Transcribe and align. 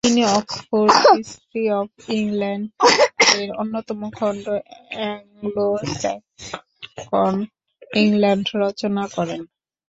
তিনি 0.03 0.21
Oxford 0.37 0.91
History 1.09 1.63
of 1.79 1.87
ইংল্যান্ড-এর 2.11 3.49
অন্যতম 3.61 3.99
খণ্ড 4.17 4.45
অ্যাংলো-স্যাক্সন 4.93 6.13
ইংল্যান্ড 8.01 8.47
রচনা 8.63 9.03
করেন। 9.15 9.41